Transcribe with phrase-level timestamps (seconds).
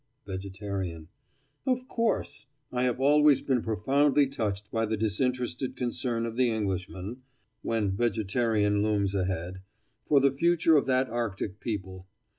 [0.25, 1.09] VEGETARIAN:
[1.67, 2.47] Of course!
[2.71, 7.21] I have always been profoundly touched by the disinterested concern of the Englishman
[7.61, 9.61] (when vegetarianism looms ahead)
[10.07, 12.07] for the future of that Arctic people.